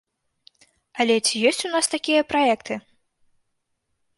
Але 1.03 1.17
ці 1.27 1.43
ёсць 1.49 1.61
у 1.69 1.71
нас 1.75 1.91
такія 1.95 2.21
праекты? 2.33 2.79